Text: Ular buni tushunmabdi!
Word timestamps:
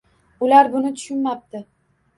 Ular 0.47 0.71
buni 0.77 0.93
tushunmabdi! 0.97 1.65